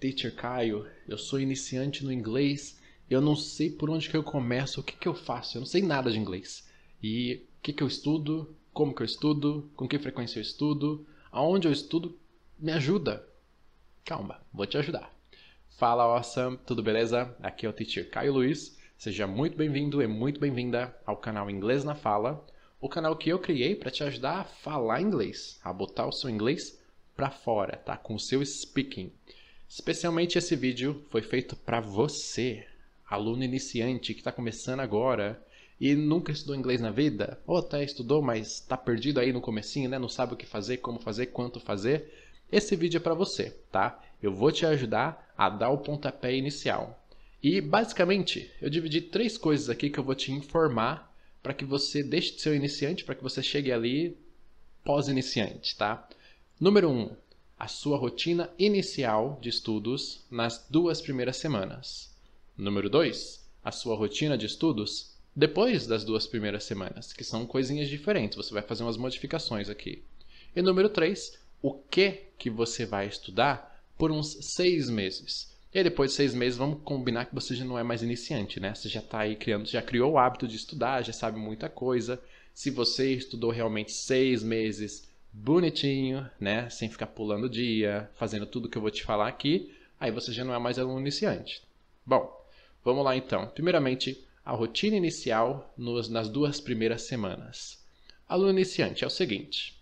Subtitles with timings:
[0.00, 4.80] Teacher Caio, eu sou iniciante no inglês, eu não sei por onde que eu começo,
[4.80, 6.66] o que que eu faço, eu não sei nada de inglês.
[7.02, 11.06] E o que que eu estudo, como que eu estudo, com que frequência eu estudo,
[11.30, 12.18] aonde eu estudo,
[12.58, 13.28] me ajuda.
[14.02, 15.14] Calma, vou te ajudar.
[15.68, 17.36] Fala Awesome, tudo beleza?
[17.42, 18.78] Aqui é o Teacher Caio Luiz.
[18.96, 22.42] Seja muito bem-vindo e muito bem-vinda ao canal Inglês na Fala,
[22.80, 26.30] o canal que eu criei para te ajudar a falar inglês, a botar o seu
[26.30, 26.80] inglês
[27.14, 27.98] para fora, tá?
[27.98, 29.12] Com o seu speaking.
[29.72, 32.66] Especialmente esse vídeo foi feito para você,
[33.08, 35.40] aluno iniciante que está começando agora
[35.80, 39.88] e nunca estudou inglês na vida, ou até estudou, mas está perdido aí no comecinho,
[39.88, 39.96] né?
[39.96, 42.12] Não sabe o que fazer, como fazer, quanto fazer.
[42.50, 44.02] Esse vídeo é para você, tá?
[44.20, 47.00] Eu vou te ajudar a dar o pontapé inicial.
[47.40, 52.02] E basicamente, eu dividi três coisas aqui que eu vou te informar para que você
[52.02, 54.18] deixe de ser iniciante, para que você chegue ali
[54.84, 56.08] pós-iniciante, tá?
[56.58, 56.92] Número 1.
[56.92, 57.16] Um,
[57.60, 62.10] a sua rotina inicial de estudos nas duas primeiras semanas.
[62.56, 67.90] Número 2, a sua rotina de estudos depois das duas primeiras semanas, que são coisinhas
[67.90, 70.02] diferentes, você vai fazer umas modificações aqui.
[70.56, 75.54] E número 3, o que que você vai estudar por uns seis meses.
[75.72, 78.74] E depois de seis meses, vamos combinar que você já não é mais iniciante, né?
[78.74, 82.18] Você já está aí criando, já criou o hábito de estudar, já sabe muita coisa.
[82.54, 86.68] Se você estudou realmente seis meses bonitinho, né?
[86.68, 90.44] Sem ficar pulando dia, fazendo tudo que eu vou te falar aqui, aí você já
[90.44, 91.62] não é mais aluno iniciante.
[92.04, 92.44] Bom,
[92.84, 93.46] vamos lá então.
[93.48, 97.84] Primeiramente, a rotina inicial nos, nas duas primeiras semanas.
[98.28, 99.80] Aluno iniciante é o seguinte: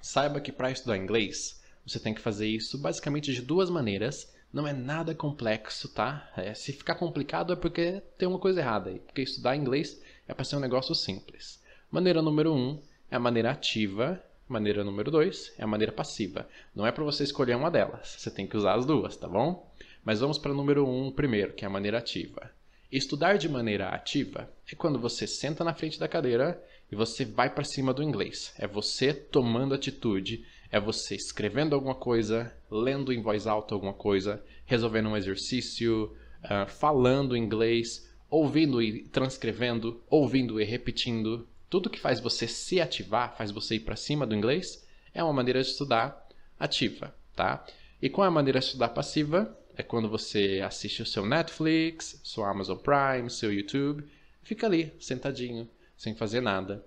[0.00, 4.34] saiba que para estudar inglês, você tem que fazer isso basicamente de duas maneiras.
[4.50, 6.32] Não é nada complexo, tá?
[6.34, 8.98] É, se ficar complicado é porque tem uma coisa errada aí.
[8.98, 11.62] Porque estudar inglês é para ser um negócio simples.
[11.90, 16.48] Maneira número um é a maneira ativa Maneira número 2 é a maneira passiva.
[16.74, 19.70] Não é para você escolher uma delas, você tem que usar as duas, tá bom?
[20.02, 22.50] Mas vamos para o número 1 um primeiro, que é a maneira ativa.
[22.90, 26.58] Estudar de maneira ativa é quando você senta na frente da cadeira
[26.90, 28.54] e você vai para cima do inglês.
[28.58, 34.42] É você tomando atitude, é você escrevendo alguma coisa, lendo em voz alta alguma coisa,
[34.64, 42.20] resolvendo um exercício, uh, falando inglês, ouvindo e transcrevendo, ouvindo e repetindo, tudo que faz
[42.20, 46.26] você se ativar, faz você ir para cima do inglês, é uma maneira de estudar
[46.58, 47.64] ativa, tá?
[48.00, 52.44] E com a maneira de estudar passiva, é quando você assiste o seu Netflix, seu
[52.44, 54.04] Amazon Prime, seu YouTube,
[54.42, 56.84] fica ali, sentadinho, sem fazer nada.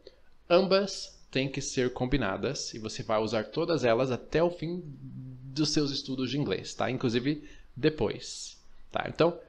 [0.50, 5.70] Ambas têm que ser combinadas e você vai usar todas elas até o fim dos
[5.70, 6.90] seus estudos de inglês, tá?
[6.90, 8.58] Inclusive depois,
[8.92, 9.06] tá?
[9.08, 9.40] Então,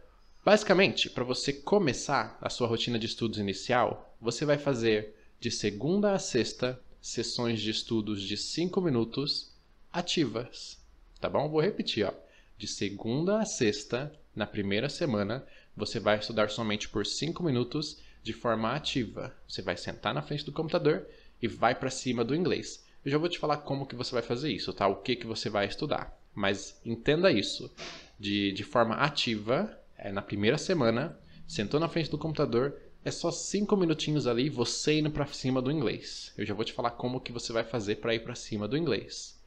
[0.44, 6.12] basicamente, para você começar a sua rotina de estudos inicial, você vai fazer de segunda
[6.12, 9.50] a sexta, sessões de estudos de 5 minutos
[9.92, 10.78] ativas.
[11.20, 11.48] Tá bom?
[11.48, 12.12] Vou repetir, ó.
[12.56, 15.44] De segunda a sexta, na primeira semana,
[15.76, 19.34] você vai estudar somente por 5 minutos de forma ativa.
[19.48, 21.08] Você vai sentar na frente do computador
[21.42, 22.86] e vai para cima do inglês.
[23.04, 24.86] Eu já vou te falar como que você vai fazer isso, tá?
[24.86, 26.16] O que que você vai estudar.
[26.32, 27.68] Mas entenda isso.
[28.16, 33.30] De, de forma ativa, é na primeira semana, sentou na frente do computador, é só
[33.30, 36.32] cinco minutinhos ali você indo para cima do inglês.
[36.36, 38.76] Eu já vou te falar como que você vai fazer para ir para cima do
[38.76, 39.40] inglês.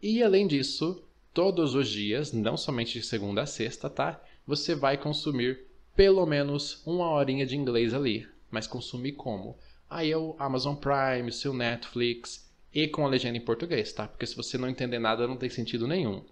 [0.00, 1.02] E além disso,
[1.34, 4.22] todos os dias, não somente de segunda a sexta, tá?
[4.46, 8.26] Você vai consumir pelo menos uma horinha de inglês ali.
[8.50, 9.58] Mas consumir como?
[9.88, 14.08] Aí é o Amazon Prime, o seu Netflix e com a legenda em português, tá?
[14.08, 16.24] Porque se você não entender nada, não tem sentido nenhum.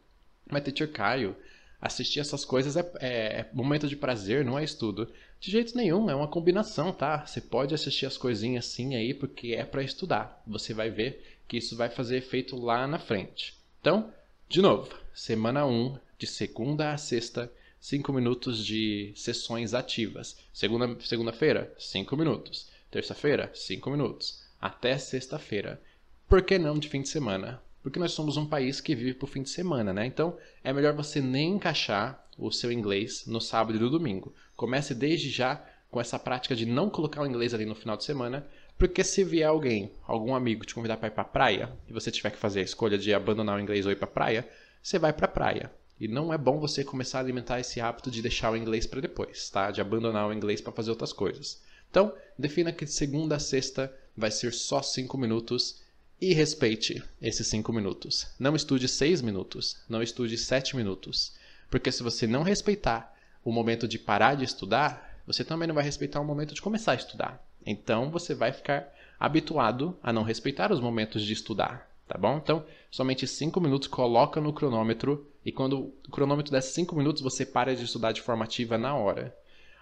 [0.50, 1.36] Mas Teacher Caio,
[1.80, 5.10] assistir essas coisas é, é, é, momento de prazer, não é estudo.
[5.40, 7.24] De jeito nenhum, é uma combinação, tá?
[7.26, 10.42] Você pode assistir as coisinhas assim aí porque é para estudar.
[10.46, 13.54] Você vai ver que isso vai fazer efeito lá na frente.
[13.80, 14.12] Então,
[14.48, 20.36] de novo, semana 1, de segunda a sexta, 5 minutos de sessões ativas.
[20.52, 22.68] Segunda, segunda-feira, 5 minutos.
[22.90, 24.42] Terça-feira, 5 minutos.
[24.60, 25.80] Até sexta-feira.
[26.28, 27.62] Por que não de fim de semana?
[27.82, 30.06] Porque nós somos um país que vive por fim de semana, né?
[30.06, 34.34] Então é melhor você nem encaixar o seu inglês no sábado e no domingo.
[34.56, 38.04] Comece desde já com essa prática de não colocar o inglês ali no final de
[38.04, 38.46] semana,
[38.78, 42.30] porque se vier alguém, algum amigo te convidar para ir para praia e você tiver
[42.30, 44.48] que fazer a escolha de abandonar o inglês ou ir para praia,
[44.82, 45.70] você vai para praia.
[46.00, 49.02] E não é bom você começar a alimentar esse hábito de deixar o inglês para
[49.02, 49.70] depois, tá?
[49.70, 51.60] De abandonar o inglês para fazer outras coisas.
[51.90, 55.82] Então, defina que de segunda a sexta vai ser só 5 minutos
[56.20, 58.26] e respeite esses 5 minutos.
[58.38, 61.32] Não estude 6 minutos, não estude 7 minutos.
[61.70, 65.84] Porque se você não respeitar o momento de parar de estudar, você também não vai
[65.84, 67.42] respeitar o momento de começar a estudar.
[67.64, 72.36] Então você vai ficar habituado a não respeitar os momentos de estudar, tá bom?
[72.36, 77.46] Então, somente 5 minutos, coloca no cronômetro e quando o cronômetro der 5 minutos, você
[77.46, 79.34] para de estudar de forma ativa na hora.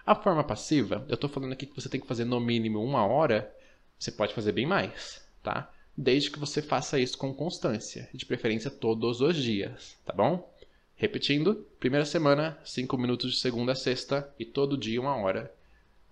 [0.05, 3.05] A forma passiva, eu estou falando aqui que você tem que fazer no mínimo uma
[3.05, 3.53] hora,
[3.97, 5.69] você pode fazer bem mais, tá?
[6.01, 10.49] Desde que você faça isso com constância, de preferência todos os dias, tá bom?
[10.95, 15.53] Repetindo, primeira semana, 5 minutos de segunda a sexta e todo dia uma hora.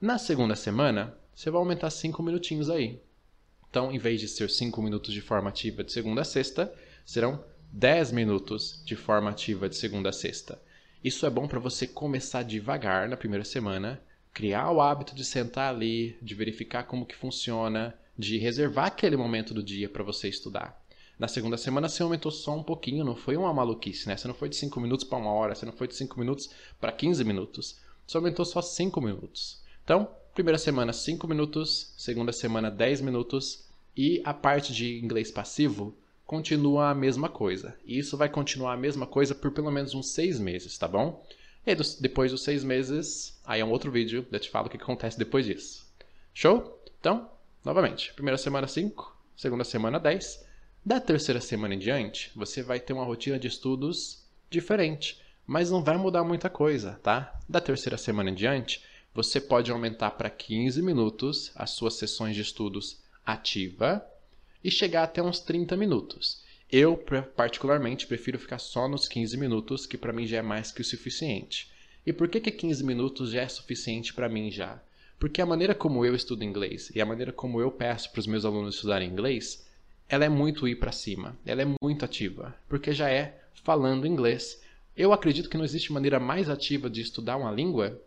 [0.01, 3.00] Na segunda semana, você vai aumentar 5 minutinhos aí.
[3.69, 6.69] Então, em vez de ser 5 minutos de forma ativa de segunda a sexta,
[7.06, 7.42] serão
[7.72, 10.62] 10 minutos de forma ativa de segunda a sexta.
[11.01, 14.01] Isso é bom para você começar devagar na primeira semana,
[14.34, 19.53] criar o hábito de sentar ali, de verificar como que funciona, de reservar aquele momento
[19.53, 20.81] do dia para você estudar.
[21.19, 24.15] Na segunda semana você aumentou só um pouquinho, não foi uma maluquice, né?
[24.15, 26.49] Você não foi de 5 minutos para uma hora, você não foi de 5 minutos
[26.79, 27.77] para 15 minutos.
[28.05, 29.61] Você aumentou só 5 minutos.
[29.83, 33.65] Então, primeira semana 5 minutos, segunda semana 10 minutos
[33.95, 37.75] e a parte de inglês passivo continua a mesma coisa.
[37.83, 41.25] E isso vai continuar a mesma coisa por pelo menos uns seis meses, tá bom?
[41.65, 44.77] E depois dos seis meses, aí é um outro vídeo, eu te falo o que
[44.77, 45.87] acontece depois disso.
[46.33, 46.79] Show?
[46.99, 47.29] Então,
[47.67, 50.41] novamente, primeira semana 5, segunda semana 10.
[50.85, 55.83] Da terceira semana em diante, você vai ter uma rotina de estudos diferente, mas não
[55.83, 57.37] vai mudar muita coisa, tá?
[57.47, 58.81] Da terceira semana em diante,
[59.13, 64.01] você pode aumentar para 15 minutos as suas sessões de estudos ativa
[64.63, 66.45] e chegar até uns 30 minutos.
[66.71, 66.95] Eu,
[67.35, 70.85] particularmente, prefiro ficar só nos 15 minutos, que para mim já é mais que o
[70.85, 71.69] suficiente.
[72.05, 74.81] E por que, que 15 minutos já é suficiente para mim já?
[75.19, 78.27] Porque a maneira como eu estudo inglês e a maneira como eu peço para os
[78.27, 79.67] meus alunos estudarem inglês,
[80.07, 84.61] ela é muito ir para cima, ela é muito ativa, porque já é falando inglês.
[84.95, 87.99] Eu acredito que não existe maneira mais ativa de estudar uma língua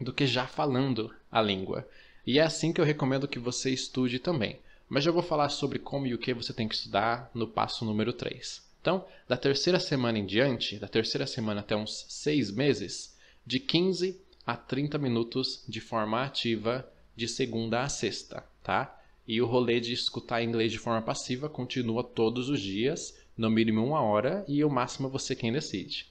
[0.00, 1.88] do que já falando a língua.
[2.26, 4.58] E é assim que eu recomendo que você estude também.
[4.88, 7.84] Mas já vou falar sobre como e o que você tem que estudar no passo
[7.84, 8.66] número 3.
[8.80, 13.16] Então, da terceira semana em diante, da terceira semana até uns 6 meses,
[13.46, 18.98] de 15 a 30 minutos de forma ativa de segunda a sexta, tá?
[19.26, 23.84] E o rolê de escutar inglês de forma passiva continua todos os dias, no mínimo
[23.84, 26.06] uma hora, e o máximo você quem decide.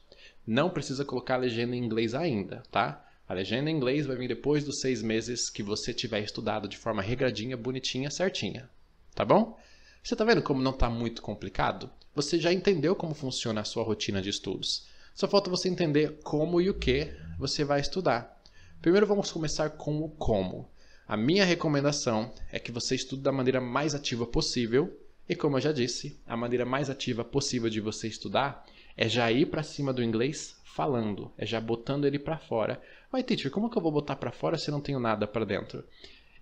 [0.45, 3.03] Não precisa colocar a legenda em inglês ainda, tá?
[3.27, 6.77] A legenda em inglês vai vir depois dos seis meses que você tiver estudado de
[6.77, 8.69] forma regradinha, bonitinha, certinha.
[9.15, 9.57] Tá bom?
[10.03, 11.89] Você está vendo como não está muito complicado?
[12.13, 14.85] Você já entendeu como funciona a sua rotina de estudos.
[15.15, 18.41] Só falta você entender como e o que você vai estudar.
[18.81, 20.69] Primeiro vamos começar com o como.
[21.07, 24.99] A minha recomendação é que você estude da maneira mais ativa possível.
[25.29, 29.31] E como eu já disse, a maneira mais ativa possível de você estudar é já
[29.31, 32.81] ir para cima do inglês falando, é já botando ele para fora.
[33.11, 35.83] Mas teacher, como que eu vou botar para fora se não tenho nada para dentro?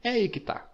[0.04, 0.70] É aí que tá.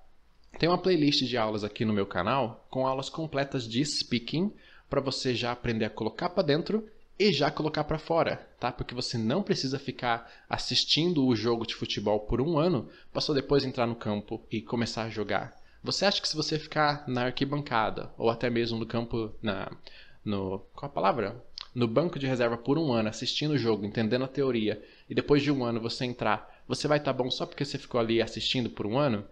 [0.60, 4.54] Tem uma playlist de aulas aqui no meu canal com aulas completas de speaking
[4.90, 6.88] para você já aprender a colocar para dentro
[7.22, 8.72] e já colocar para fora, tá?
[8.72, 13.32] Porque você não precisa ficar assistindo o jogo de futebol por um ano para só
[13.32, 15.54] depois entrar no campo e começar a jogar.
[15.84, 19.72] Você acha que se você ficar na arquibancada ou até mesmo no campo na
[20.26, 21.46] no qual a palavra?
[21.74, 25.42] no banco de reserva por um ano, assistindo o jogo, entendendo a teoria, e depois
[25.42, 28.22] de um ano você entrar, você vai estar tá bom só porque você ficou ali
[28.22, 29.26] assistindo por um ano?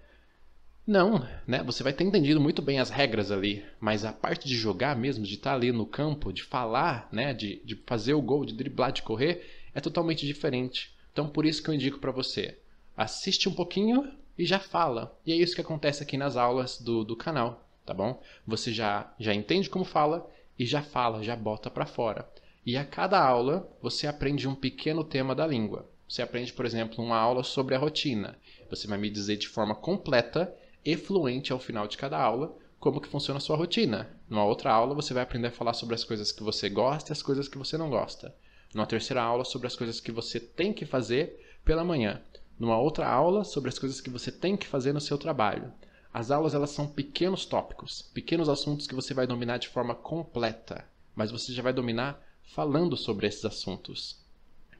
[0.85, 1.61] Não, né?
[1.63, 5.23] Você vai ter entendido muito bem as regras ali, mas a parte de jogar mesmo,
[5.23, 7.33] de estar tá ali no campo, de falar, né?
[7.33, 10.91] De, de fazer o gol, de driblar, de correr, é totalmente diferente.
[11.11, 12.57] Então por isso que eu indico para você,
[12.97, 15.15] assiste um pouquinho e já fala.
[15.25, 18.21] E é isso que acontece aqui nas aulas do, do canal, tá bom?
[18.47, 22.27] Você já, já entende como fala e já fala, já bota para fora.
[22.65, 25.89] E a cada aula você aprende um pequeno tema da língua.
[26.07, 28.37] Você aprende, por exemplo, uma aula sobre a rotina.
[28.69, 33.01] Você vai me dizer de forma completa e fluente ao final de cada aula como
[33.01, 34.09] que funciona a sua rotina.
[34.29, 37.13] Numa outra aula você vai aprender a falar sobre as coisas que você gosta e
[37.13, 38.33] as coisas que você não gosta.
[38.73, 42.21] Numa terceira aula sobre as coisas que você tem que fazer pela manhã.
[42.57, 45.71] Numa outra aula sobre as coisas que você tem que fazer no seu trabalho.
[46.13, 50.85] As aulas elas são pequenos tópicos, pequenos assuntos que você vai dominar de forma completa,
[51.15, 54.19] mas você já vai dominar falando sobre esses assuntos.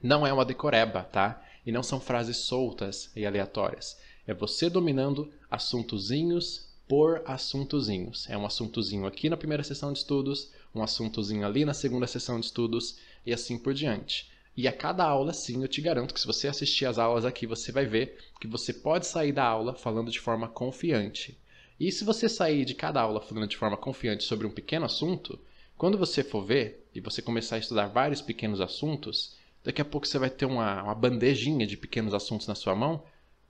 [0.02, 1.42] Não é uma decoreba, tá?
[1.64, 3.98] E não são frases soltas e aleatórias.
[4.26, 8.28] É você dominando assuntozinhos por assuntozinhos.
[8.28, 12.38] É um assuntozinho aqui na primeira sessão de estudos, um assuntozinho ali na segunda sessão
[12.38, 14.30] de estudos e assim por diante.
[14.56, 17.46] E a cada aula, sim, eu te garanto que se você assistir às aulas aqui,
[17.46, 21.38] você vai ver que você pode sair da aula falando de forma confiante.
[21.78, 25.38] E se você sair de cada aula falando de forma confiante sobre um pequeno assunto,
[25.78, 30.06] quando você for ver e você começar a estudar vários pequenos assuntos, daqui a pouco
[30.06, 33.02] você vai ter uma, uma bandejinha de pequenos assuntos na sua mão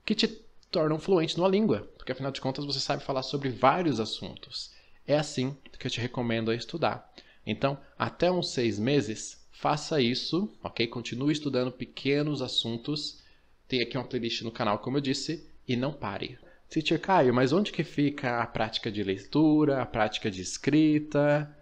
[0.05, 0.27] que te
[0.71, 4.71] tornam fluente numa língua, porque afinal de contas você sabe falar sobre vários assuntos.
[5.05, 7.11] é assim que eu te recomendo estudar.
[7.45, 10.87] Então, até uns seis meses, faça isso, ok?
[10.87, 13.19] Continue estudando pequenos assuntos.
[13.67, 16.37] Tem aqui uma playlist no canal, como eu disse, e não pare.
[16.69, 21.53] Teacher Caio, mas onde que fica a prática de leitura, a prática de escrita?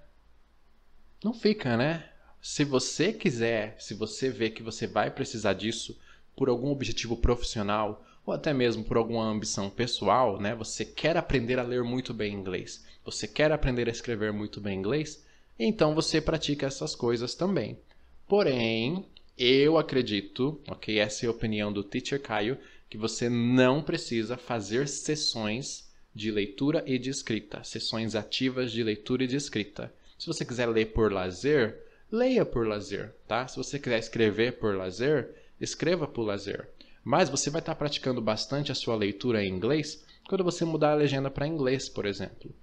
[1.23, 2.09] Não fica, né?
[2.41, 5.97] Se você quiser, se você vê que você vai precisar disso
[6.35, 10.53] por algum objetivo profissional ou até mesmo por alguma ambição pessoal, né?
[10.53, 14.77] Você quer aprender a ler muito bem inglês, você quer aprender a escrever muito bem
[14.77, 15.25] inglês,
[15.57, 17.79] então você pratica essas coisas também.
[18.27, 19.03] Porém,
[19.35, 20.99] eu acredito, ok?
[20.99, 22.57] Essa é a opinião do Teacher Caio,
[22.87, 29.23] que você não precisa fazer sessões de leitura e de escrita, sessões ativas de leitura
[29.23, 29.91] e de escrita.
[30.19, 31.79] Se você quiser ler por lazer,
[32.11, 33.47] leia por lazer, tá?
[33.47, 36.69] Se você quiser escrever por lazer, escreva por lazer.
[37.09, 40.95] Mas você vai estar praticando bastante a sua leitura em inglês quando você mudar a
[40.95, 42.53] legenda para inglês, por exemplo.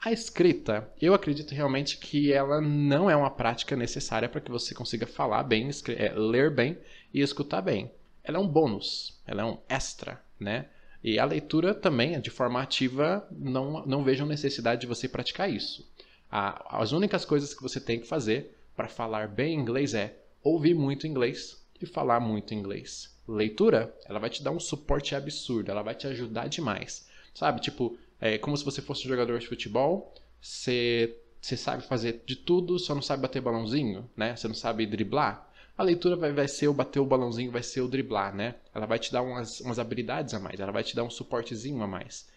[0.00, 4.76] A escrita, eu acredito realmente que ela não é uma prática necessária para que você
[4.76, 6.78] consiga falar bem, é, ler bem
[7.12, 7.90] e escutar bem.
[8.22, 10.66] Ela é um bônus, ela é um extra, né?
[11.02, 15.84] E a leitura também, de forma ativa, não, não vejo necessidade de você praticar isso.
[16.30, 21.08] as únicas coisas que você tem que fazer para falar bem inglês é ouvir muito
[21.08, 23.15] inglês e falar muito inglês.
[23.28, 27.08] Leitura, ela vai te dar um suporte absurdo, ela vai te ajudar demais.
[27.34, 32.36] Sabe, tipo, é como se você fosse um jogador de futebol, você, sabe fazer de
[32.36, 34.36] tudo, só não sabe bater balãozinho, né?
[34.36, 35.50] Você não sabe driblar.
[35.76, 38.54] A leitura vai, vai ser o bater o balãozinho, vai ser o driblar, né?
[38.74, 41.82] Ela vai te dar umas, umas habilidades a mais, ela vai te dar um suportezinho
[41.82, 42.28] a mais.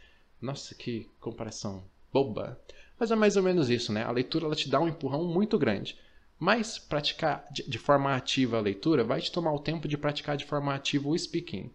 [0.41, 2.59] Nossa, que comparação boba.
[2.99, 4.03] Mas é mais ou menos isso, né?
[4.03, 5.97] A leitura ela te dá um empurrão muito grande.
[6.39, 10.45] Mas praticar de, forma ativa a leitura vai te tomar o tempo de praticar de
[10.45, 11.69] forma ativa o speaking.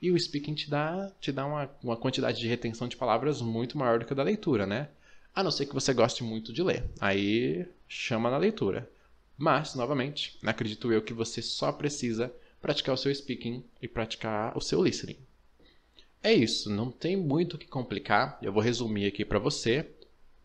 [0.00, 3.76] E o speaking te dá, te dá uma, uma quantidade de retenção de palavras muito
[3.76, 4.88] maior do que a da leitura, né?
[5.34, 6.84] A não ser que você goste muito de ler.
[7.00, 8.88] Aí chama na leitura.
[9.36, 14.60] Mas, novamente, acredito eu que você só precisa praticar o seu speaking e praticar o
[14.60, 15.18] seu listening.
[16.22, 18.38] É isso, não tem muito o que complicar.
[18.40, 19.86] Eu vou resumir aqui para você.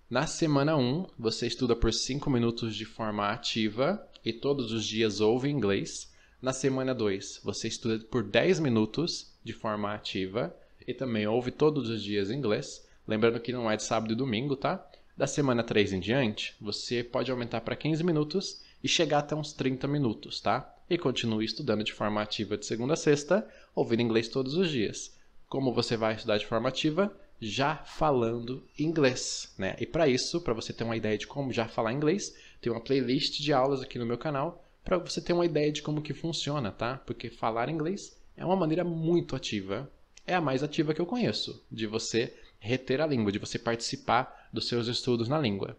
[0.09, 5.21] Na semana 1, você estuda por 5 minutos de forma ativa e todos os dias
[5.21, 6.11] ouve inglês.
[6.41, 10.51] Na semana 2, você estuda por 10 minutos de forma ativa
[10.87, 12.83] e também ouve todos os dias inglês.
[13.07, 14.83] Lembrando que não é de sábado e domingo, tá?
[15.15, 19.53] Da semana 3 em diante, você pode aumentar para 15 minutos e chegar até uns
[19.53, 20.75] 30 minutos, tá?
[20.89, 25.15] E continue estudando de forma ativa de segunda a sexta, ouvindo inglês todos os dias.
[25.47, 27.15] Como você vai estudar de forma ativa?
[27.41, 29.75] Já falando inglês, né?
[29.79, 32.81] E para isso, para você ter uma ideia de como já falar inglês, tem uma
[32.81, 36.13] playlist de aulas aqui no meu canal para você ter uma ideia de como que
[36.13, 36.97] funciona, tá?
[37.05, 39.91] Porque falar inglês é uma maneira muito ativa,
[40.25, 44.49] é a mais ativa que eu conheço, de você reter a língua, de você participar
[44.51, 45.77] dos seus estudos na língua.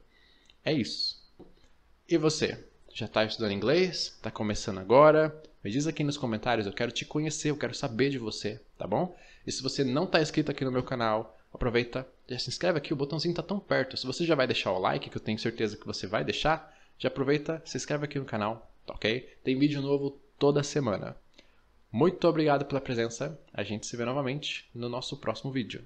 [0.65, 1.21] É isso.
[2.09, 2.65] E você?
[2.93, 4.15] Já está estudando inglês?
[4.17, 5.41] Está começando agora?
[5.63, 8.87] Me diz aqui nos comentários, eu quero te conhecer, eu quero saber de você, tá
[8.87, 9.15] bom?
[9.47, 12.93] E se você não está inscrito aqui no meu canal, aproveita, já se inscreve aqui,
[12.93, 13.97] o botãozinho está tão perto.
[13.97, 16.77] Se você já vai deixar o like, que eu tenho certeza que você vai deixar,
[16.99, 19.29] já aproveita, se inscreve aqui no canal, tá ok?
[19.43, 21.17] Tem vídeo novo toda semana.
[21.93, 25.85] Muito obrigado pela presença, a gente se vê novamente no nosso próximo vídeo.